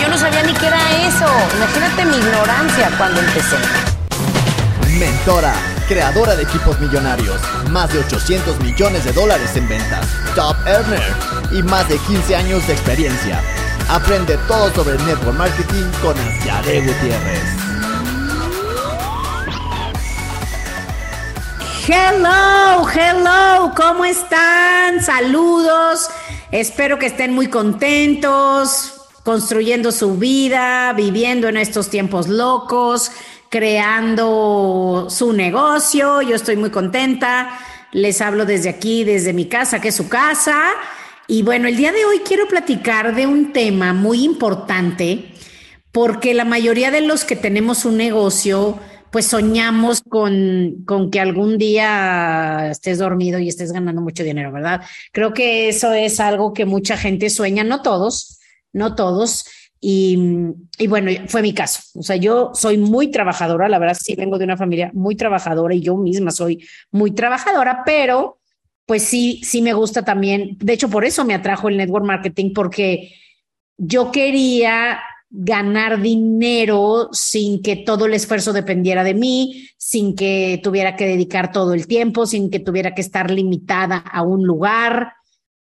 [0.00, 1.26] yo no sabía ni qué era eso.
[1.56, 3.56] Imagínate mi ignorancia cuando empecé.
[4.98, 5.54] Mentora,
[5.88, 11.14] creadora de equipos millonarios, más de 800 millones de dólares en ventas, top earner
[11.52, 13.40] y más de 15 años de experiencia.
[13.88, 17.42] Aprende todo sobre network marketing con Asiare Gutiérrez.
[21.86, 25.02] Hello, hello, ¿cómo están?
[25.02, 26.08] Saludos.
[26.50, 28.93] Espero que estén muy contentos,
[29.24, 33.10] construyendo su vida, viviendo en estos tiempos locos
[33.54, 36.22] creando su negocio.
[36.22, 37.56] Yo estoy muy contenta.
[37.92, 40.60] Les hablo desde aquí, desde mi casa, que es su casa.
[41.28, 45.32] Y bueno, el día de hoy quiero platicar de un tema muy importante
[45.92, 48.80] porque la mayoría de los que tenemos un negocio,
[49.12, 54.80] pues soñamos con, con que algún día estés dormido y estés ganando mucho dinero, ¿verdad?
[55.12, 58.40] Creo que eso es algo que mucha gente sueña, no todos,
[58.74, 59.46] no todos.
[59.80, 60.18] Y,
[60.78, 61.80] y, bueno, fue mi caso.
[61.98, 65.74] O sea, yo soy muy trabajadora, la verdad sí vengo de una familia muy trabajadora
[65.74, 68.38] y yo misma soy muy trabajadora, pero
[68.86, 70.56] pues sí, sí me gusta también.
[70.58, 73.14] De hecho, por eso me atrajo el network marketing, porque
[73.76, 75.00] yo quería
[75.30, 81.50] ganar dinero sin que todo el esfuerzo dependiera de mí, sin que tuviera que dedicar
[81.50, 85.14] todo el tiempo, sin que tuviera que estar limitada a un lugar,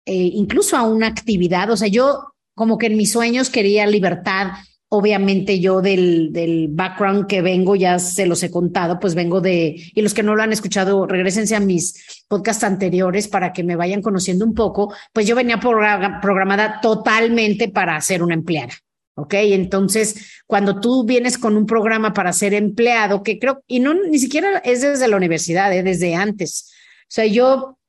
[0.06, 1.70] eh, incluso a una actividad.
[1.70, 4.52] O sea, yo como que en mis sueños quería libertad.
[4.88, 9.81] Obviamente yo del, del background que vengo, ya se los he contado, pues vengo de,
[9.95, 13.75] y los que no lo han escuchado, regresense a mis podcasts anteriores para que me
[13.75, 18.74] vayan conociendo un poco, pues yo venía programada totalmente para ser una empleada.
[19.16, 19.34] ¿ok?
[19.34, 24.19] Entonces, cuando tú vienes con un programa para ser empleado, que creo, y no, ni
[24.19, 25.81] siquiera es desde la universidad, ¿eh?
[25.81, 26.72] desde antes.
[27.06, 27.80] O sea, yo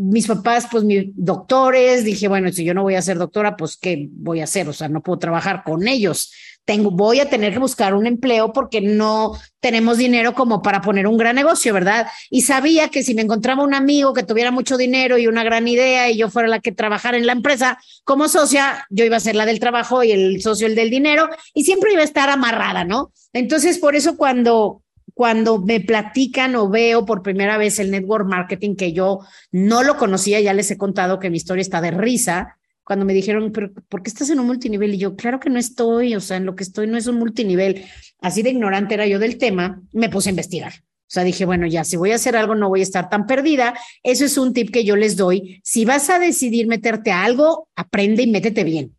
[0.00, 3.76] mis papás, pues mis doctores, dije, bueno, si yo no voy a ser doctora, pues
[3.76, 4.68] ¿qué voy a hacer?
[4.68, 6.32] O sea, no puedo trabajar con ellos.
[6.64, 11.08] Tengo, voy a tener que buscar un empleo porque no tenemos dinero como para poner
[11.08, 12.06] un gran negocio, ¿verdad?
[12.30, 15.66] Y sabía que si me encontraba un amigo que tuviera mucho dinero y una gran
[15.66, 19.20] idea y yo fuera la que trabajara en la empresa como socia, yo iba a
[19.20, 22.30] ser la del trabajo y el socio el del dinero y siempre iba a estar
[22.30, 23.12] amarrada, ¿no?
[23.32, 24.82] Entonces, por eso cuando
[25.18, 29.18] cuando me platican o veo por primera vez el network marketing que yo
[29.50, 33.14] no lo conocía, ya les he contado que mi historia está de risa, cuando me
[33.14, 34.94] dijeron, pero ¿por qué estás en un multinivel?
[34.94, 37.16] Y yo, claro que no estoy, o sea, en lo que estoy no es un
[37.16, 37.84] multinivel.
[38.20, 40.74] Así de ignorante era yo del tema, me puse a investigar.
[40.74, 43.26] O sea, dije, bueno, ya, si voy a hacer algo, no voy a estar tan
[43.26, 43.74] perdida.
[44.04, 45.60] Eso es un tip que yo les doy.
[45.64, 48.96] Si vas a decidir meterte a algo, aprende y métete bien.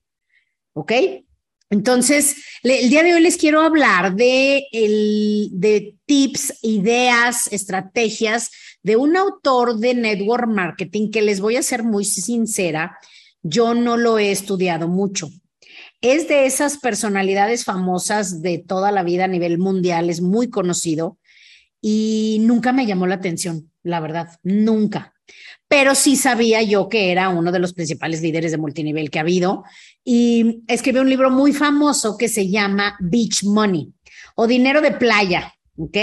[0.74, 0.92] ¿Ok?
[1.70, 8.50] Entonces, el día de hoy les quiero hablar de, de tips, ideas, estrategias
[8.82, 12.98] de un autor de network marketing que les voy a ser muy sincera,
[13.44, 15.30] yo no lo he estudiado mucho.
[16.02, 21.20] Es de esas personalidades famosas de toda la vida a nivel mundial, es muy conocido
[21.82, 25.14] y nunca me llamó la atención, la verdad, nunca
[25.70, 29.22] pero sí sabía yo que era uno de los principales líderes de multinivel que ha
[29.22, 29.64] habido
[30.12, 33.94] y escribió un libro muy famoso que se llama Beach Money
[34.34, 35.98] o dinero de playa, ¿ok?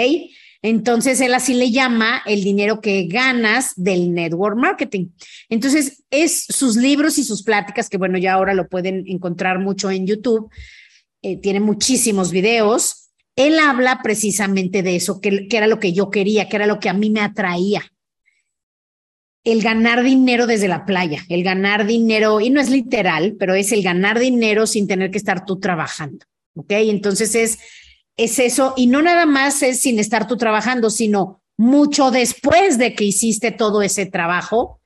[0.63, 5.09] Entonces él así le llama el dinero que ganas del network marketing.
[5.49, 9.91] Entonces es sus libros y sus pláticas, que bueno, ya ahora lo pueden encontrar mucho
[9.91, 10.53] en YouTube,
[11.23, 13.11] eh, tiene muchísimos videos.
[13.35, 16.79] Él habla precisamente de eso, que, que era lo que yo quería, que era lo
[16.79, 17.83] que a mí me atraía
[19.47, 23.71] el ganar dinero desde la playa, el ganar dinero, y no es literal, pero es
[23.71, 26.27] el ganar dinero sin tener que estar tú trabajando.
[26.57, 26.73] ¿Ok?
[26.73, 27.59] Entonces es,
[28.17, 32.95] es eso, y no nada más es sin estar tú trabajando, sino mucho después de
[32.95, 34.81] que hiciste todo ese trabajo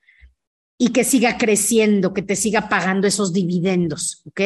[0.77, 4.21] y que siga creciendo, que te siga pagando esos dividendos.
[4.27, 4.41] ¿Ok?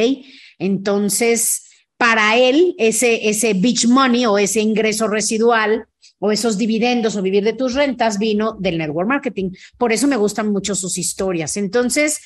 [0.60, 1.64] Entonces,
[1.98, 5.88] para él, ese, ese beach money o ese ingreso residual
[6.20, 9.52] o esos dividendos o vivir de tus rentas vino del network marketing.
[9.78, 11.58] Por eso me gustan mucho sus historias.
[11.58, 12.22] Entonces,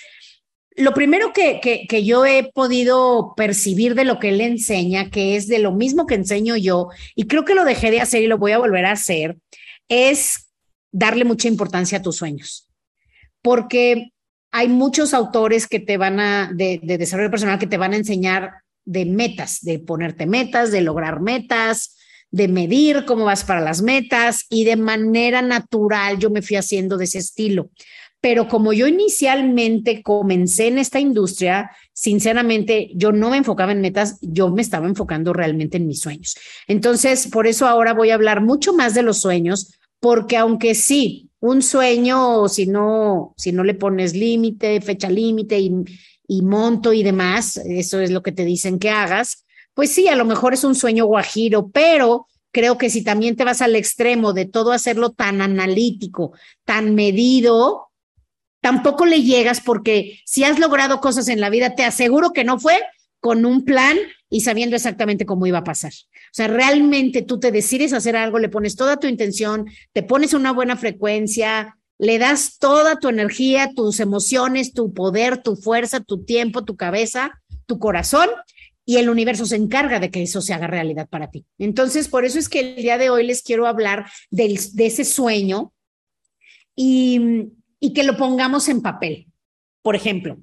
[0.76, 5.48] lo primero que, que, yo he podido percibir de lo que él enseña, que es
[5.48, 8.38] de lo mismo que enseño yo, y creo que lo dejé de hacer y lo
[8.38, 9.38] voy a volver a hacer,
[9.90, 10.50] es
[10.92, 12.70] darle mucha importancia a tus sueños.
[13.42, 14.12] Porque
[14.52, 17.98] hay muchos autores que te van a, de, de desarrollo personal, que te van a
[17.98, 18.52] enseñar
[18.86, 21.99] de metas, de ponerte metas, de lograr metas,
[22.32, 26.98] de medir cómo vas para las metas y de manera natural yo me fui haciendo
[26.98, 27.70] de ese estilo.
[28.22, 34.18] Pero como yo inicialmente comencé en esta industria, sinceramente yo no me enfocaba en metas,
[34.22, 36.36] yo me estaba enfocando realmente en mis sueños.
[36.68, 41.30] Entonces, por eso ahora voy a hablar mucho más de los sueños, porque aunque sí,
[41.40, 45.72] un sueño, si no, si no le pones límite, fecha límite y,
[46.28, 49.46] y monto y demás, eso es lo que te dicen que hagas,
[49.80, 53.46] pues sí, a lo mejor es un sueño guajiro, pero creo que si también te
[53.46, 56.34] vas al extremo de todo hacerlo tan analítico,
[56.66, 57.88] tan medido,
[58.60, 62.60] tampoco le llegas porque si has logrado cosas en la vida, te aseguro que no
[62.60, 62.78] fue
[63.22, 63.98] con un plan
[64.30, 65.94] y sabiendo exactamente cómo iba a pasar.
[65.94, 70.34] O sea, realmente tú te decides hacer algo, le pones toda tu intención, te pones
[70.34, 76.26] una buena frecuencia, le das toda tu energía, tus emociones, tu poder, tu fuerza, tu
[76.26, 78.28] tiempo, tu cabeza, tu corazón
[78.90, 81.46] y el universo se encarga de que eso se haga realidad para ti.
[81.60, 85.76] Entonces, por eso es que el día de hoy les quiero hablar de ese sueño
[86.76, 89.28] y, y que lo pongamos en papel.
[89.84, 90.40] Por ejemplo,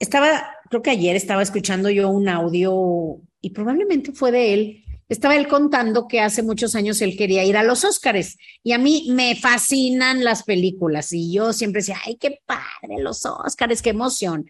[0.00, 4.84] estaba, creo que ayer estaba escuchando yo un audio y probablemente fue de él.
[5.08, 8.78] Estaba él contando que hace muchos años él quería ir a los Óscares y a
[8.78, 13.90] mí me fascinan las películas y yo siempre decía, ay, qué padre los Óscares, qué
[13.90, 14.46] emoción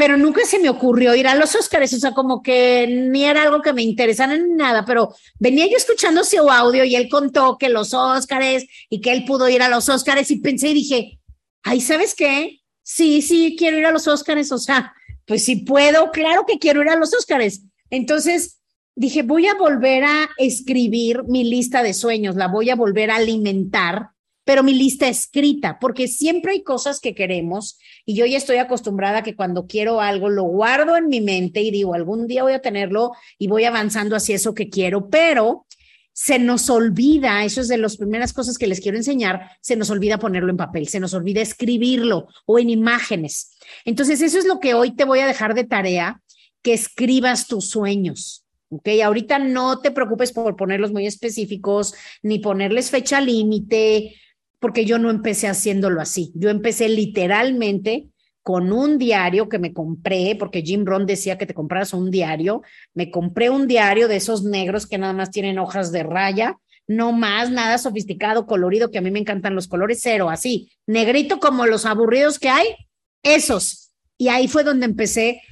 [0.00, 3.42] pero nunca se me ocurrió ir a los Óscares, o sea, como que ni era
[3.42, 7.58] algo que me interesara en nada, pero venía yo escuchando su audio y él contó
[7.58, 11.20] que los Óscares y que él pudo ir a los Óscares y pensé y dije,
[11.64, 12.62] ay, ¿sabes qué?
[12.82, 14.94] Sí, sí, quiero ir a los Óscares, o sea,
[15.26, 17.64] pues si puedo, claro que quiero ir a los Óscares.
[17.90, 18.62] Entonces
[18.94, 23.16] dije, voy a volver a escribir mi lista de sueños, la voy a volver a
[23.16, 24.12] alimentar
[24.50, 29.18] pero mi lista escrita, porque siempre hay cosas que queremos y yo ya estoy acostumbrada
[29.18, 32.54] a que cuando quiero algo lo guardo en mi mente y digo, algún día voy
[32.54, 35.66] a tenerlo y voy avanzando hacia eso que quiero, pero
[36.12, 39.88] se nos olvida, eso es de las primeras cosas que les quiero enseñar, se nos
[39.88, 43.56] olvida ponerlo en papel, se nos olvida escribirlo o en imágenes.
[43.84, 46.20] Entonces, eso es lo que hoy te voy a dejar de tarea,
[46.60, 48.44] que escribas tus sueños.
[48.70, 48.88] ¿ok?
[49.04, 54.16] Ahorita no te preocupes por ponerlos muy específicos, ni ponerles fecha límite,
[54.60, 56.32] porque yo no empecé haciéndolo así.
[56.34, 58.06] Yo empecé literalmente
[58.42, 62.62] con un diario que me compré, porque Jim Rohn decía que te compraras un diario.
[62.94, 67.12] Me compré un diario de esos negros que nada más tienen hojas de raya, no
[67.12, 71.66] más, nada sofisticado, colorido, que a mí me encantan los colores, cero, así, negrito como
[71.66, 72.66] los aburridos que hay,
[73.22, 73.92] esos.
[74.18, 75.42] Y ahí fue donde empecé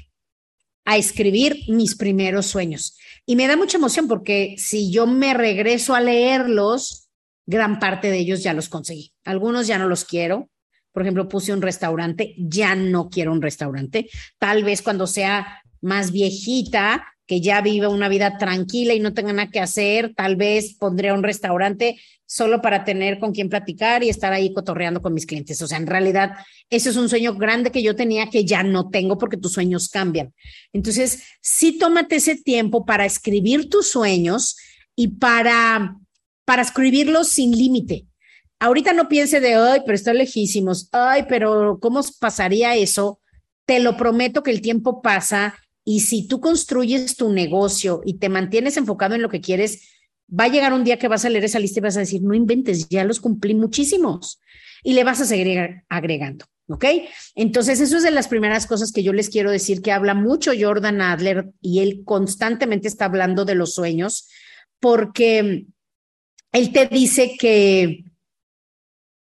[0.84, 2.99] a escribir mis primeros sueños.
[3.25, 7.07] Y me da mucha emoción porque si yo me regreso a leerlos,
[7.48, 9.10] gran parte de ellos ya los conseguí.
[9.24, 10.50] Algunos ya no los quiero.
[10.92, 14.10] Por ejemplo, puse un restaurante, ya no quiero un restaurante.
[14.38, 19.32] Tal vez cuando sea más viejita, que ya viva una vida tranquila y no tenga
[19.32, 24.10] nada que hacer, tal vez pondré un restaurante solo para tener con quien platicar y
[24.10, 25.62] estar ahí cotorreando con mis clientes.
[25.62, 26.32] O sea, en realidad,
[26.68, 29.88] eso es un sueño grande que yo tenía que ya no tengo porque tus sueños
[29.88, 30.34] cambian.
[30.74, 34.56] Entonces, sí tómate ese tiempo para escribir tus sueños
[34.94, 35.96] y para
[36.48, 38.06] para escribirlos sin límite.
[38.58, 43.20] Ahorita no piense de, ay, pero están lejísimos, ay, pero ¿cómo pasaría eso?
[43.66, 48.30] Te lo prometo que el tiempo pasa y si tú construyes tu negocio y te
[48.30, 49.90] mantienes enfocado en lo que quieres,
[50.26, 52.22] va a llegar un día que vas a leer esa lista y vas a decir,
[52.22, 54.40] no inventes, ya los cumplí muchísimos
[54.82, 56.46] y le vas a seguir agregando.
[56.70, 56.86] ¿Ok?
[57.34, 60.52] Entonces, eso es de las primeras cosas que yo les quiero decir que habla mucho
[60.58, 64.31] Jordan Adler y él constantemente está hablando de los sueños
[64.81, 65.67] porque
[66.52, 68.05] él te dice que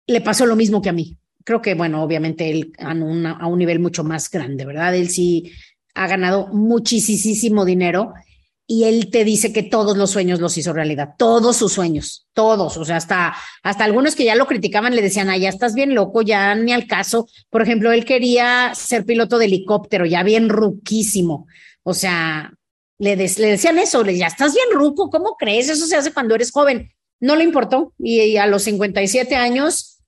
[0.08, 1.18] le pasó lo mismo que a mí.
[1.44, 4.96] Creo que, bueno, obviamente él a, un nivel mucho más grande, ¿verdad?
[4.96, 5.52] Él sí
[5.96, 8.14] ha ganado muchísimo dinero
[8.68, 12.78] y él te dice que todos los sueños los hizo realidad, todos sus sueños, todos,
[12.78, 15.94] o sea, hasta, hasta algunos que ya lo criticaban le decían, ah, ya estás bien
[15.94, 17.28] loco, ya ni al caso.
[17.50, 21.48] Por ejemplo, él quería ser piloto de helicóptero, ya bien ruquísimo,
[21.84, 22.54] o sea,
[23.00, 25.68] le, le decían eso, le ya estás bien ruco, ¿cómo crees?
[25.70, 30.00] Eso se hace cuando eres joven no le importó y a los 57 años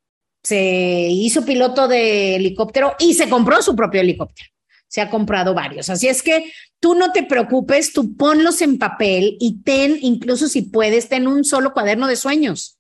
[0.44, 4.50] se hizo piloto de helicóptero y se compró su propio helicóptero.
[4.88, 5.90] Se ha comprado varios.
[5.90, 10.64] Así es que tú no te preocupes, tú ponlos en papel y ten, incluso si
[10.64, 12.78] puedes, ten un solo cuaderno de sueños.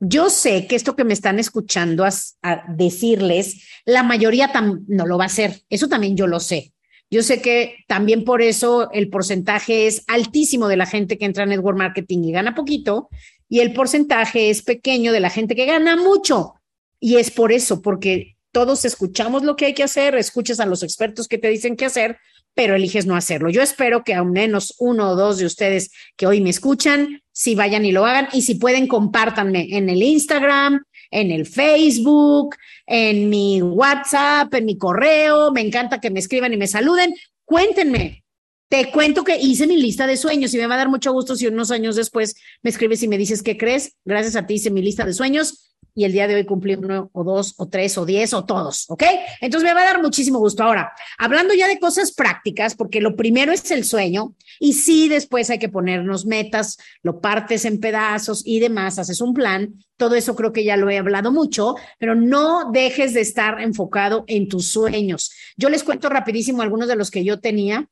[0.00, 4.52] Yo sé que esto que me están escuchando a, decirles, la mayoría
[4.88, 5.62] no lo va a hacer.
[5.70, 6.74] Eso también yo lo sé.
[7.08, 11.44] Yo sé que también por eso el porcentaje es altísimo de la gente que entra
[11.44, 13.08] en network marketing y gana poquito
[13.48, 16.54] y el porcentaje es pequeño de la gente que gana mucho.
[16.98, 20.82] Y es por eso, porque todos escuchamos lo que hay que hacer, escuchas a los
[20.82, 22.18] expertos que te dicen qué hacer,
[22.54, 23.50] pero eliges no hacerlo.
[23.50, 27.54] Yo espero que al menos uno o dos de ustedes que hoy me escuchan, si
[27.54, 33.28] vayan y lo hagan, y si pueden, compártanme en el Instagram, en el Facebook, en
[33.28, 35.52] mi WhatsApp, en mi correo.
[35.52, 37.14] Me encanta que me escriban y me saluden.
[37.44, 38.24] Cuéntenme.
[38.68, 41.36] Te cuento que hice mi lista de sueños y me va a dar mucho gusto
[41.36, 43.94] si unos años después me escribes y me dices qué crees.
[44.04, 47.08] Gracias a ti hice mi lista de sueños y el día de hoy cumplí uno
[47.12, 49.04] o dos o tres o diez o todos, ¿ok?
[49.40, 50.64] Entonces me va a dar muchísimo gusto.
[50.64, 55.48] Ahora, hablando ya de cosas prácticas, porque lo primero es el sueño y sí después
[55.48, 59.74] hay que ponernos metas, lo partes en pedazos y demás, haces un plan.
[59.96, 64.24] Todo eso creo que ya lo he hablado mucho, pero no dejes de estar enfocado
[64.26, 65.32] en tus sueños.
[65.56, 67.88] Yo les cuento rapidísimo algunos de los que yo tenía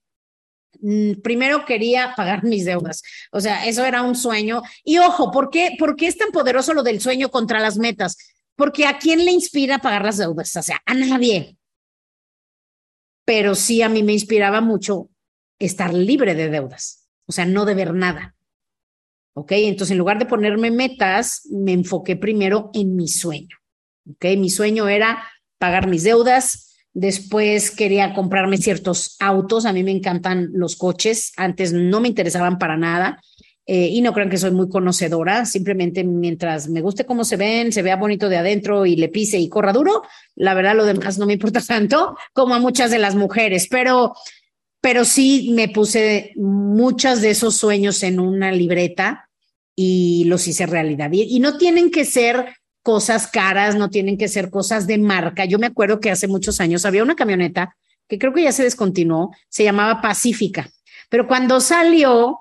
[1.22, 3.02] primero quería pagar mis deudas.
[3.32, 4.62] O sea, eso era un sueño.
[4.84, 8.16] Y ojo, ¿por qué, ¿por qué es tan poderoso lo del sueño contra las metas?
[8.56, 10.54] Porque a quién le inspira pagar las deudas?
[10.56, 11.56] O sea, a nadie.
[13.24, 15.08] Pero sí a mí me inspiraba mucho
[15.58, 17.08] estar libre de deudas.
[17.26, 18.34] O sea, no deber nada.
[19.34, 19.52] ¿Ok?
[19.52, 23.56] Entonces, en lugar de ponerme metas, me enfoqué primero en mi sueño.
[24.08, 24.24] ¿Ok?
[24.36, 25.28] Mi sueño era
[25.58, 29.66] pagar mis deudas, Después quería comprarme ciertos autos.
[29.66, 31.32] A mí me encantan los coches.
[31.36, 33.20] Antes no me interesaban para nada.
[33.66, 35.44] Eh, y no crean que soy muy conocedora.
[35.44, 39.38] Simplemente mientras me guste cómo se ven, se vea bonito de adentro y le pise
[39.38, 40.02] y corra duro,
[40.34, 43.66] la verdad lo demás no me importa tanto como a muchas de las mujeres.
[43.68, 44.14] Pero,
[44.80, 49.30] pero sí me puse muchos de esos sueños en una libreta
[49.74, 51.10] y los hice realidad.
[51.12, 55.46] Y no tienen que ser cosas caras, no tienen que ser cosas de marca.
[55.46, 57.76] Yo me acuerdo que hace muchos años había una camioneta
[58.06, 60.70] que creo que ya se descontinuó, se llamaba Pacífica,
[61.08, 62.40] pero cuando salió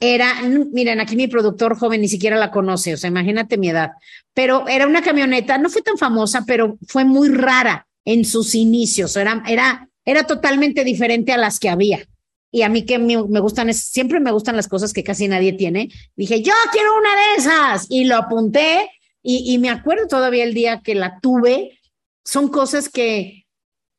[0.00, 3.92] era, miren, aquí mi productor joven ni siquiera la conoce, o sea, imagínate mi edad,
[4.34, 9.16] pero era una camioneta, no fue tan famosa, pero fue muy rara en sus inicios,
[9.16, 12.04] era, era, era totalmente diferente a las que había.
[12.50, 15.88] Y a mí que me, gustan, siempre me gustan las cosas que casi nadie tiene.
[16.14, 17.86] Dije, yo quiero una de esas.
[17.90, 18.90] Y lo apunté
[19.26, 21.80] y, me acuerdo todavía el día que la tuve,
[22.26, 23.46] son cosas que,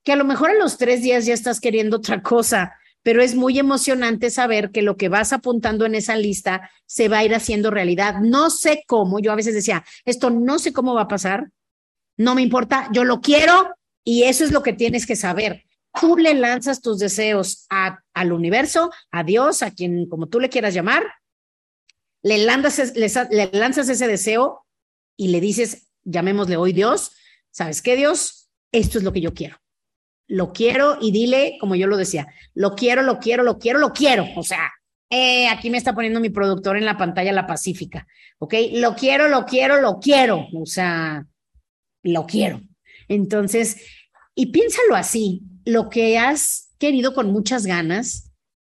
[0.03, 3.33] que a lo mejor en los tres días ya estás queriendo otra cosa, pero es
[3.33, 7.33] muy emocionante saber que lo que vas apuntando en esa lista se va a ir
[7.33, 8.19] haciendo realidad.
[8.21, 11.49] No sé cómo, yo a veces decía, esto no sé cómo va a pasar,
[12.17, 15.65] no me importa, yo lo quiero y eso es lo que tienes que saber.
[15.99, 20.49] Tú le lanzas tus deseos a, al universo, a Dios, a quien como tú le
[20.49, 21.03] quieras llamar,
[22.21, 24.64] le lanzas, le lanzas ese deseo
[25.17, 27.11] y le dices, llamémosle hoy Dios,
[27.51, 28.49] ¿sabes qué Dios?
[28.71, 29.57] Esto es lo que yo quiero.
[30.27, 33.93] Lo quiero y dile, como yo lo decía, lo quiero, lo quiero, lo quiero, lo
[33.93, 34.25] quiero.
[34.35, 34.71] O sea,
[35.09, 38.07] eh, aquí me está poniendo mi productor en la pantalla la Pacífica,
[38.39, 38.53] ¿ok?
[38.73, 40.47] Lo quiero, lo quiero, lo quiero.
[40.53, 41.25] O sea,
[42.03, 42.61] lo quiero.
[43.07, 43.77] Entonces,
[44.33, 48.31] y piénsalo así, lo que has querido con muchas ganas,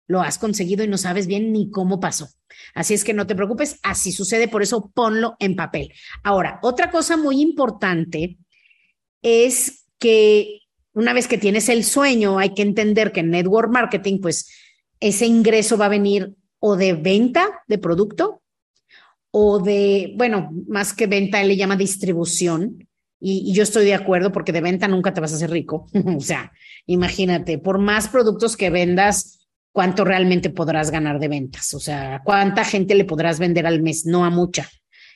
[0.08, 2.30] lo has conseguido y no sabes bien ni cómo pasó.
[2.74, 5.94] Así es que no te preocupes, así sucede, por eso ponlo en papel.
[6.24, 8.38] Ahora, otra cosa muy importante
[9.22, 10.62] es que
[10.94, 14.50] una vez que tienes el sueño, hay que entender que en network marketing, pues
[15.00, 18.42] ese ingreso va a venir o de venta de producto
[19.32, 22.88] o de, bueno, más que venta, él le llama distribución.
[23.20, 25.88] Y, y, yo estoy de acuerdo porque de venta nunca te vas a hacer rico.
[26.18, 26.54] o sea,
[26.86, 29.35] imagínate, por más productos que vendas,
[29.76, 34.06] cuánto realmente podrás ganar de ventas, o sea, cuánta gente le podrás vender al mes,
[34.06, 34.70] no a mucha.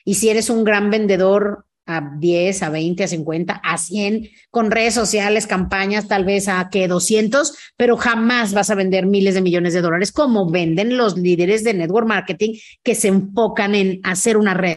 [0.04, 4.70] Y si eres un gran vendedor a 10, a 20, a 50, a 100, con
[4.70, 9.40] redes sociales, campañas, tal vez a que 200, pero jamás vas a vender miles de
[9.40, 14.36] millones de dólares como venden los líderes de network marketing que se enfocan en hacer
[14.36, 14.76] una red.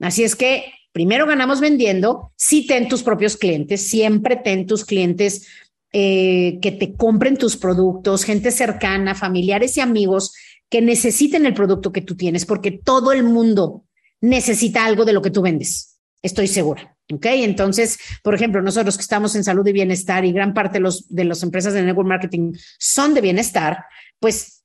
[0.00, 5.46] Así es que primero ganamos vendiendo, sí ten tus propios clientes, siempre ten tus clientes
[5.92, 10.34] eh, que te compren tus productos, gente cercana, familiares y amigos
[10.68, 13.84] que necesiten el producto que tú tienes, porque todo el mundo
[14.20, 15.98] necesita algo de lo que tú vendes.
[16.22, 16.94] Estoy segura.
[17.10, 17.24] ¿Ok?
[17.26, 21.08] Entonces, por ejemplo, nosotros que estamos en salud y bienestar y gran parte de, los,
[21.08, 23.84] de las empresas de network marketing son de bienestar,
[24.20, 24.62] pues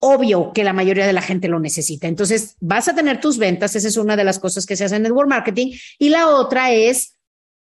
[0.00, 2.08] obvio que la mayoría de la gente lo necesita.
[2.08, 4.96] Entonces, vas a tener tus ventas, esa es una de las cosas que se hace
[4.96, 7.18] en network marketing, y la otra es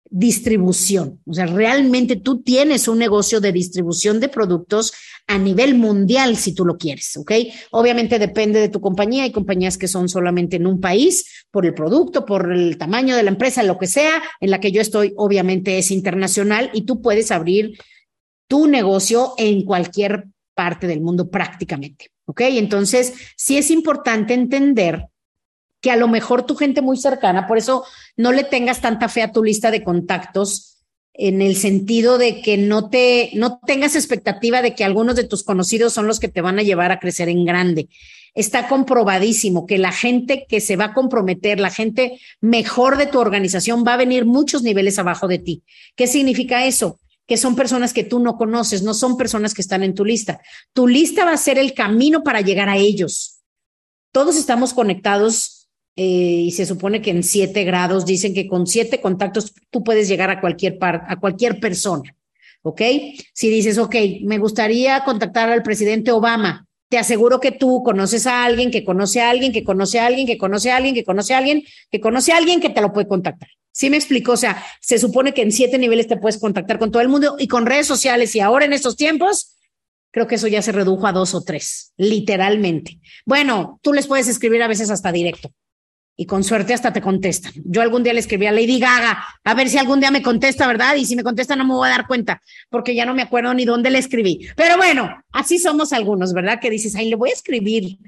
[0.10, 1.22] distribución.
[1.26, 4.94] O sea, realmente tú tienes un negocio de distribución de productos
[5.28, 7.32] a nivel mundial si tú lo quieres, ¿ok?
[7.72, 9.24] Obviamente depende de tu compañía.
[9.24, 13.24] Hay compañías que son solamente en un país por el producto, por el tamaño de
[13.24, 14.24] la empresa, lo que sea.
[14.42, 17.78] En la que yo estoy, obviamente es internacional y tú puedes abrir
[18.48, 20.26] tu negocio en cualquier
[20.56, 22.42] parte del mundo prácticamente, ¿ok?
[22.42, 25.06] Entonces, sí es importante entender
[25.82, 27.86] que a lo mejor tu gente muy cercana, por eso
[28.18, 30.70] no le tengas tanta fe a tu lista de contactos
[31.14, 35.44] en el sentido de que no te, no tengas expectativa de que algunos de tus
[35.44, 37.90] conocidos son los que te van a llevar a crecer en grande.
[38.36, 43.20] Está comprobadísimo que la gente que se va a comprometer, la gente mejor de tu
[43.20, 45.64] organización va a venir muchos niveles abajo de ti.
[45.98, 47.00] ¿Qué significa eso?
[47.28, 50.40] Que son personas que tú no conoces, no son personas que están en tu lista.
[50.72, 53.40] Tu lista va a ser el camino para llegar a ellos.
[54.14, 55.59] Todos estamos conectados
[56.02, 60.08] eh, y se supone que en siete grados dicen que con siete contactos tú puedes
[60.08, 62.16] llegar a cualquier par, a cualquier persona.
[62.62, 62.82] ¿Ok?
[63.34, 68.46] Si dices, ok, me gustaría contactar al presidente Obama, te aseguro que tú conoces a
[68.46, 71.34] alguien que conoce a alguien, que conoce a alguien, que conoce a alguien, que conoce
[71.34, 73.50] a alguien, que conoce a alguien que te lo puede contactar.
[73.74, 74.32] ¿Sí me explico?
[74.32, 77.36] O sea, se supone que en siete niveles te puedes contactar con todo el mundo
[77.38, 79.58] y con redes sociales y ahora en estos tiempos,
[80.12, 83.02] creo que eso ya se redujo a dos o tres, literalmente.
[83.26, 85.52] Bueno, tú les puedes escribir a veces hasta directo
[86.20, 87.54] y con suerte hasta te contestan.
[87.64, 90.68] Yo algún día le escribí a Lady Gaga, a ver si algún día me contesta,
[90.68, 90.96] ¿verdad?
[90.96, 93.54] Y si me contesta no me voy a dar cuenta, porque ya no me acuerdo
[93.54, 94.46] ni dónde le escribí.
[94.58, 96.60] Pero bueno, así somos algunos, ¿verdad?
[96.60, 98.00] Que dices, ay, le voy a escribir.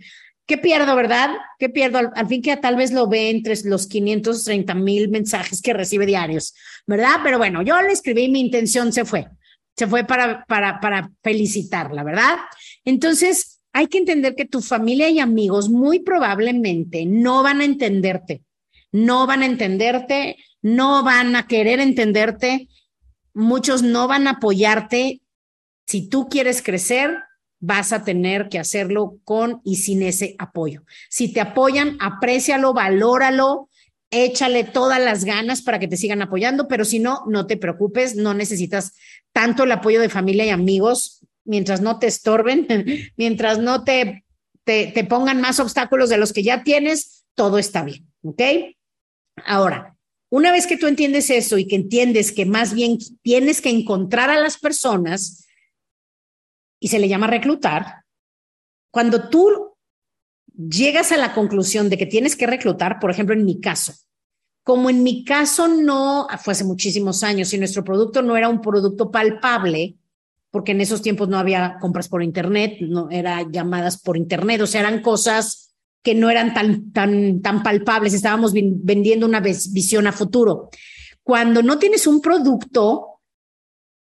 [0.46, 1.30] ¿Qué pierdo, verdad?
[1.58, 2.00] ¿Qué pierdo?
[2.14, 6.54] Al, fin que tal vez lo ve entre los 530 mil mensajes que recibe diarios,
[6.86, 7.22] ¿verdad?
[7.24, 9.30] Pero bueno, yo le escribí y mi intención se fue.
[9.78, 12.40] Se fue para, para, para felicitarla, ¿verdad?
[12.84, 18.44] Entonces, hay que entender que tu familia y amigos muy probablemente no van a entenderte,
[18.92, 22.68] no van a entenderte, no van a querer entenderte,
[23.34, 25.22] muchos no van a apoyarte.
[25.88, 27.18] Si tú quieres crecer,
[27.60, 30.84] vas a tener que hacerlo con y sin ese apoyo.
[31.10, 33.70] Si te apoyan, aprécialo, valóralo,
[34.10, 38.16] échale todas las ganas para que te sigan apoyando, pero si no, no te preocupes,
[38.16, 38.94] no necesitas
[39.32, 42.66] tanto el apoyo de familia y amigos mientras no te estorben,
[43.18, 44.24] mientras no te,
[44.64, 48.42] te, pongan más obstáculos de los que ya tienes, todo está bien, ¿ok?
[49.46, 49.98] Ahora,
[50.30, 54.30] una vez que tú entiendes eso y que entiendes que más bien tienes que encontrar
[54.30, 55.46] a las personas,
[56.80, 58.06] y se le llama reclutar,
[58.90, 59.76] cuando tú
[60.56, 63.94] llegas a la conclusión de que tienes que reclutar, por ejemplo, en mi caso,
[64.64, 68.62] como en mi caso no, fue hace muchísimos años y nuestro producto no era un
[68.62, 69.98] producto palpable,
[70.52, 74.68] porque en esos tiempos no había compras por internet, no era llamadas por internet, o
[74.68, 80.12] sea, eran cosas que no eran tan, tan, tan palpables, estábamos vendiendo una visión a
[80.12, 80.70] futuro.
[81.24, 83.22] Cuando no tienes un producto,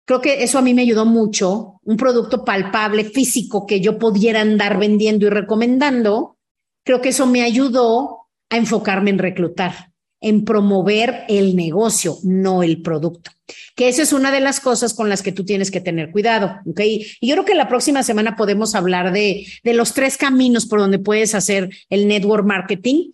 [0.04, 4.40] creo que eso a mí me ayudó mucho, un producto palpable, físico, que yo pudiera
[4.40, 6.36] andar vendiendo y recomendando,
[6.84, 9.93] creo que eso me ayudó a enfocarme en reclutar
[10.24, 13.30] en promover el negocio, no el producto.
[13.76, 16.60] Que esa es una de las cosas con las que tú tienes que tener cuidado,
[16.64, 16.80] ¿ok?
[16.80, 20.80] Y yo creo que la próxima semana podemos hablar de, de los tres caminos por
[20.80, 23.10] donde puedes hacer el network marketing.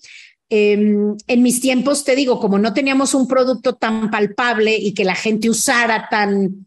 [0.48, 5.04] Em, en mis tiempos, te digo, como no teníamos un producto tan palpable y que
[5.04, 6.66] la gente usara tan,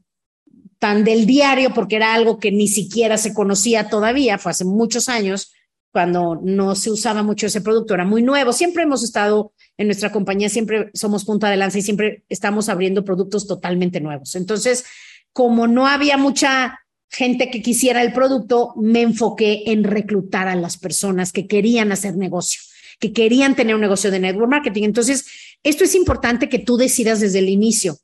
[0.78, 5.08] tan del diario, porque era algo que ni siquiera se conocía todavía, fue hace muchos
[5.08, 5.54] años,
[5.94, 8.52] cuando no se usaba mucho ese producto, era muy nuevo.
[8.52, 13.06] Siempre hemos estado en nuestra compañía, siempre somos punta de lanza y siempre estamos abriendo
[13.06, 14.34] productos totalmente nuevos.
[14.34, 14.86] Entonces,
[15.34, 16.80] como no había mucha
[17.10, 22.18] gente que quisiera el producto, me enfoqué en reclutar a las personas que querían hacer
[22.18, 22.60] negocio,
[23.00, 24.86] que querían tener un negocio de network marketing.
[24.86, 25.28] Entonces,
[25.62, 28.00] esto es importante que tú decidas desde el inicio.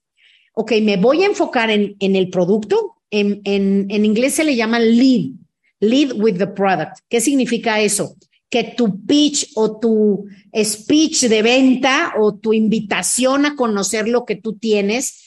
[0.53, 2.97] Ok, me voy a enfocar en, el producto.
[3.09, 5.38] En inglés se le llama lead
[5.79, 6.99] Lead with the product.
[7.09, 8.15] ¿Qué significa eso?
[8.49, 10.25] Que tu pitch o tu
[10.63, 15.25] speech de venta o tu invitación a conocer lo que tú tienes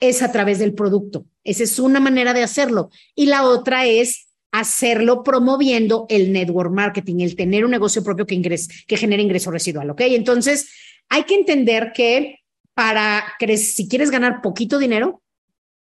[0.00, 1.26] es a través del producto.
[1.44, 2.90] Esa es una manera de hacerlo.
[3.14, 8.40] Y la otra es hacerlo promoviendo el network marketing, el tener un negocio propio que,
[8.86, 9.90] que genere ingreso residual.
[9.90, 10.00] ¿Ok?
[10.02, 10.70] Entonces,
[11.08, 12.40] hay que entender que
[12.74, 13.24] para,
[13.56, 15.22] si quieres ganar poquito dinero,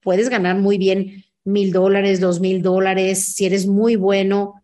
[0.00, 4.62] puedes ganar muy bien mil dólares, dos mil dólares, si eres muy bueno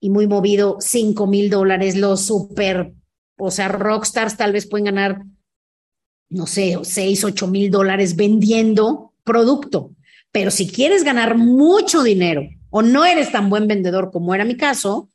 [0.00, 2.92] y muy movido, cinco mil dólares, los super,
[3.38, 5.22] o sea, rockstars tal vez pueden ganar,
[6.28, 9.92] no sé, seis, ocho mil dólares vendiendo producto.
[10.32, 14.56] Pero si quieres ganar mucho dinero o no eres tan buen vendedor como era mi
[14.56, 15.08] caso,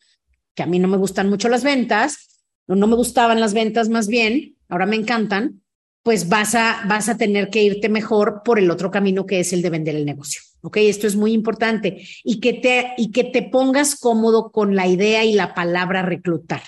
[0.56, 3.90] que a mí no me gustan mucho las ventas, no, no me gustaban las ventas
[3.90, 5.62] más bien, ahora me encantan,
[6.04, 9.54] pues vas a, vas a tener que irte mejor por el otro camino que es
[9.54, 10.42] el de vender el negocio.
[10.62, 10.78] ¿Ok?
[10.78, 15.24] Esto es muy importante y que te, y que te pongas cómodo con la idea
[15.26, 16.64] y la palabra reclutar,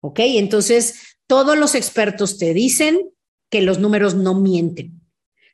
[0.00, 0.20] ¿ok?
[0.20, 3.10] Entonces, todos los expertos te dicen
[3.50, 5.00] que los números no mienten.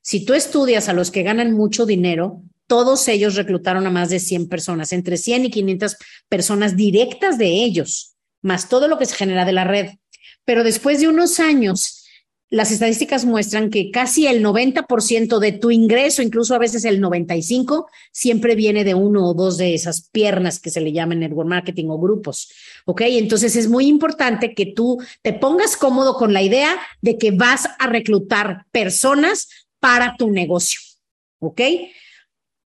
[0.03, 4.19] Si tú estudias a los que ganan mucho dinero, todos ellos reclutaron a más de
[4.19, 5.97] 100 personas, entre 100 y 500
[6.29, 9.91] personas directas de ellos, más todo lo que se genera de la red.
[10.45, 12.02] Pero después de unos años,
[12.53, 17.87] las estadísticas muestran que casi el 90% de tu ingreso, incluso a veces el 95%,
[18.13, 21.87] siempre viene de uno o dos de esas piernas que se le llaman network marketing
[21.89, 22.53] o grupos.
[22.85, 23.01] ¿Ok?
[23.07, 27.71] Entonces es muy importante que tú te pongas cómodo con la idea de que vas
[27.79, 29.49] a reclutar personas
[29.81, 30.79] para tu negocio.
[31.39, 31.63] ¿Ok?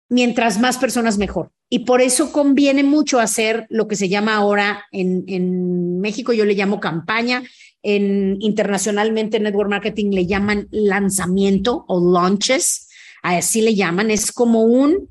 [0.08, 1.52] Mientras más personas, mejor.
[1.70, 6.44] Y por eso conviene mucho hacer lo que se llama ahora en, en México, yo
[6.44, 7.44] le llamo campaña,
[7.86, 12.88] en, internacionalmente en network marketing le llaman lanzamiento o launches,
[13.22, 15.08] así le llaman, es como un,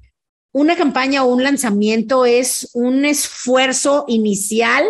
[0.51, 4.83] una campaña o un lanzamiento es un esfuerzo inicial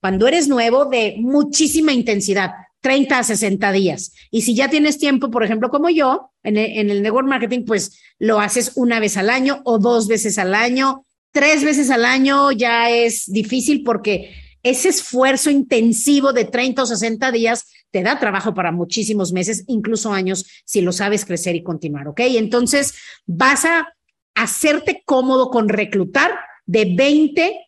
[0.00, 4.12] cuando eres nuevo de muchísima intensidad, 30 a 60 días.
[4.30, 7.98] Y si ya tienes tiempo, por ejemplo, como yo, el, en el network marketing, pues
[8.20, 11.04] lo haces una vez al año o dos veces al año.
[11.32, 17.32] Tres veces al año ya es difícil porque ese esfuerzo intensivo de 30 o 60
[17.32, 22.08] días te da trabajo para muchísimos meses, incluso años, si lo sabes crecer y continuar,
[22.08, 22.20] ¿ok?
[22.20, 22.94] Entonces
[23.26, 23.92] vas a
[24.34, 26.30] hacerte cómodo con reclutar
[26.64, 27.58] de 20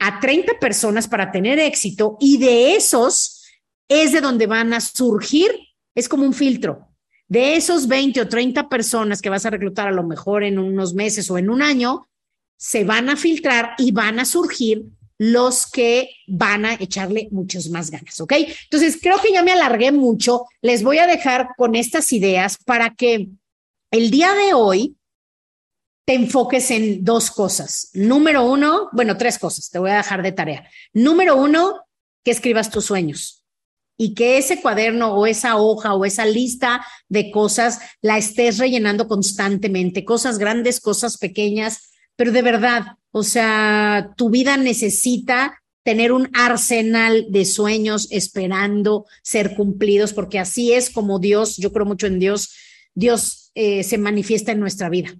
[0.00, 3.44] a 30 personas para tener éxito y de esos
[3.88, 5.50] es de donde van a surgir,
[5.94, 6.88] es como un filtro.
[7.26, 10.94] De esos 20 o 30 personas que vas a reclutar a lo mejor en unos
[10.94, 12.08] meses o en un año,
[12.56, 14.86] se van a filtrar y van a surgir
[15.18, 18.34] los que van a echarle muchas más ganas, ¿ok?
[18.64, 20.46] Entonces, creo que ya me alargué mucho.
[20.62, 23.28] Les voy a dejar con estas ideas para que
[23.90, 24.96] el día de hoy
[26.06, 27.90] te enfoques en dos cosas.
[27.92, 30.66] Número uno, bueno, tres cosas, te voy a dejar de tarea.
[30.94, 31.82] Número uno,
[32.24, 33.44] que escribas tus sueños
[33.98, 39.08] y que ese cuaderno o esa hoja o esa lista de cosas la estés rellenando
[39.08, 46.28] constantemente, cosas grandes, cosas pequeñas, pero de verdad, o sea, tu vida necesita tener un
[46.34, 52.18] arsenal de sueños esperando ser cumplidos, porque así es como Dios, yo creo mucho en
[52.18, 52.56] Dios,
[52.92, 55.14] Dios eh, se manifiesta en nuestra vida.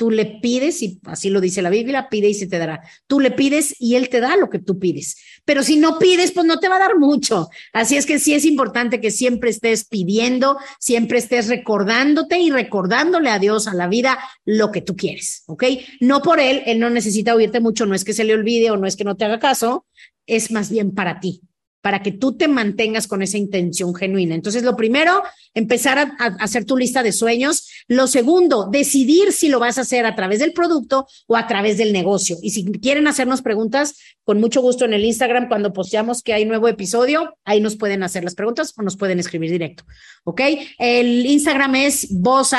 [0.00, 2.80] Tú le pides, y así lo dice la Biblia, pide y se te dará.
[3.06, 5.18] Tú le pides y Él te da lo que tú pides.
[5.44, 7.50] Pero si no pides, pues no te va a dar mucho.
[7.74, 13.28] Así es que sí es importante que siempre estés pidiendo, siempre estés recordándote y recordándole
[13.28, 15.64] a Dios, a la vida, lo que tú quieres, ¿ok?
[16.00, 18.78] No por Él, Él no necesita oírte mucho, no es que se le olvide o
[18.78, 19.84] no es que no te haga caso,
[20.24, 21.42] es más bien para ti
[21.80, 24.34] para que tú te mantengas con esa intención genuina.
[24.34, 25.22] Entonces, lo primero,
[25.54, 27.68] empezar a, hacer tu lista de sueños.
[27.88, 31.78] Lo segundo, decidir si lo vas a hacer a través del producto o a través
[31.78, 32.36] del negocio.
[32.42, 36.44] Y si quieren hacernos preguntas, con mucho gusto en el Instagram, cuando posteamos que hay
[36.44, 39.84] nuevo episodio, ahí nos pueden hacer las preguntas o nos pueden escribir directo.
[40.24, 40.40] ¿Ok?
[40.78, 42.52] El Instagram es Voz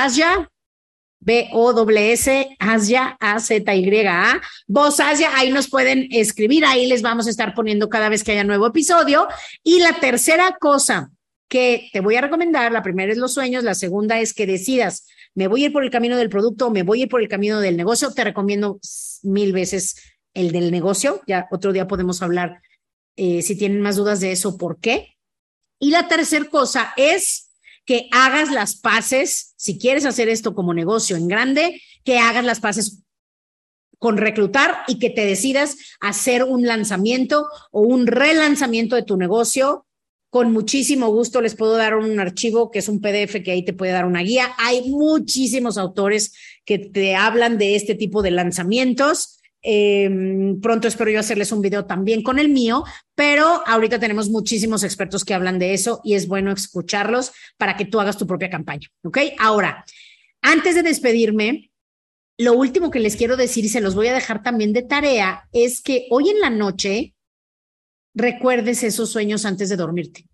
[1.21, 4.41] B-O-S, Asia, A-Z-Y-A.
[4.67, 8.33] Voz Asia, ahí nos pueden escribir, ahí les vamos a estar poniendo cada vez que
[8.33, 9.27] haya nuevo episodio.
[9.63, 11.11] Y la tercera cosa
[11.47, 15.05] que te voy a recomendar, la primera es los sueños, la segunda es que decidas,
[15.33, 17.21] me voy a ir por el camino del producto o me voy a ir por
[17.21, 18.11] el camino del negocio.
[18.11, 18.79] Te recomiendo
[19.23, 19.95] mil veces
[20.33, 21.21] el del negocio.
[21.27, 22.61] Ya otro día podemos hablar
[23.15, 25.17] eh, si tienen más dudas de eso, por qué.
[25.79, 27.50] Y la tercera cosa es
[27.85, 32.59] que hagas las paces, si quieres hacer esto como negocio en grande, que hagas las
[32.59, 33.03] paces
[33.97, 39.85] con reclutar y que te decidas hacer un lanzamiento o un relanzamiento de tu negocio.
[40.29, 43.73] Con muchísimo gusto les puedo dar un archivo que es un PDF que ahí te
[43.73, 44.53] puede dar una guía.
[44.57, 46.33] Hay muchísimos autores
[46.65, 51.85] que te hablan de este tipo de lanzamientos Em, pronto espero yo hacerles un video
[51.85, 56.27] también con el mío, pero ahorita tenemos muchísimos expertos que hablan de eso y es
[56.27, 58.87] bueno escucharlos para que tú hagas tu propia campaña.
[59.03, 59.19] ¿Ok?
[59.37, 59.85] Ahora,
[60.41, 61.71] antes de despedirme,
[62.37, 65.47] lo último que les quiero decir y se los voy a dejar también de tarea
[65.51, 67.13] es que hoy en la noche
[68.15, 70.25] recuerdes esos sueños antes de dormirte.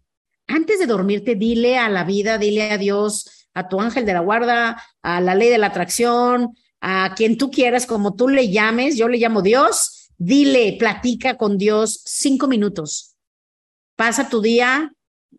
[0.48, 4.22] Antes de dormirte, dile a la vida, dile a Dios, a tu ángel de la
[4.22, 8.98] guarda, a la ley de la atracción, a quien tú quieras, como tú le llames,
[8.98, 13.16] yo le llamo Dios, dile, platica con Dios cinco minutos.
[13.96, 14.94] Pasa tu día,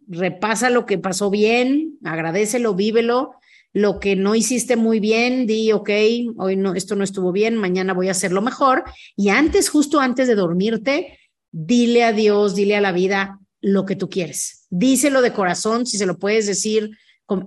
[0.08, 3.32] repasa lo que pasó bien, agradecelo, vívelo.
[3.74, 5.90] Lo que no hiciste muy bien, di, ok,
[6.38, 8.82] hoy no, esto no estuvo bien, mañana voy a hacerlo mejor.
[9.14, 11.18] Y antes, justo antes de dormirte,
[11.52, 14.66] dile a Dios, dile a la vida lo que tú quieres.
[14.70, 16.90] Díselo de corazón, si se lo puedes decir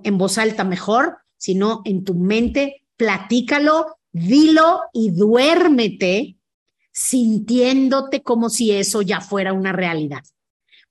[0.04, 6.36] en voz alta mejor, si no en tu mente, platícalo, dilo y duérmete
[6.92, 10.22] sintiéndote como si eso ya fuera una realidad.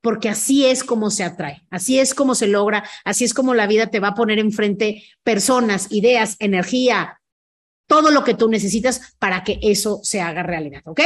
[0.02, 3.65] Porque así es como se atrae, así es como se logra, así es como la
[3.65, 7.21] vida te va a poner enfrente personas, ideas, energía,
[7.88, 11.00] todo lo que tú necesitas para que eso se haga realidad, ¿ok?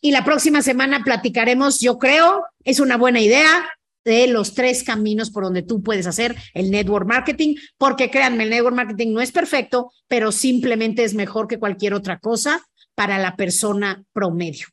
[0.00, 3.68] Y la próxima semana platicaremos, yo creo, es una buena idea,
[4.06, 8.50] de los tres caminos por donde tú puedes hacer el network marketing, porque créanme, el
[8.50, 12.62] network marketing no es perfecto, pero simplemente es mejor que cualquier otra cosa
[12.94, 14.68] para la persona promedio.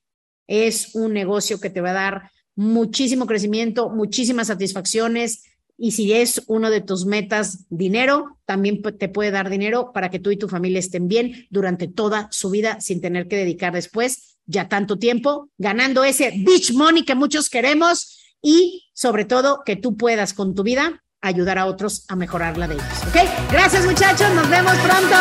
[0.48, 5.44] Es un negocio que te va a dar muchísimo crecimiento, muchísimas satisfacciones.
[5.78, 10.20] Y si es uno de tus metas dinero, también te puede dar dinero para que
[10.20, 14.38] tú y tu familia estén bien durante toda su vida sin tener que dedicar después
[14.46, 19.98] ya tanto tiempo ganando ese beach money que muchos queremos y sobre todo que tú
[19.98, 22.86] puedas con tu vida ayudar a otros a mejorar la de ellos.
[23.08, 23.52] ¿Ok?
[23.52, 25.16] Gracias muchachos, nos vemos pronto.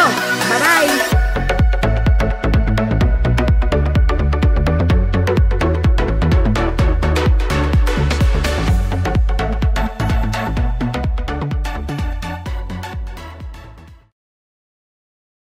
[0.51, 1.22] Bye bye.